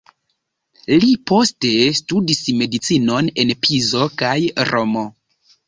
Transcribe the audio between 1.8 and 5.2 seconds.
studis medicinon en Pizo kaj Romo.